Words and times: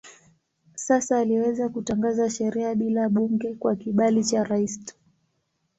Sasa 0.75 1.17
aliweza 1.19 1.69
kutangaza 1.69 2.29
sheria 2.29 2.75
bila 2.75 3.09
bunge 3.09 3.53
kwa 3.53 3.75
kibali 3.75 4.23
cha 4.25 4.43
rais 4.43 4.85
tu. 4.85 4.95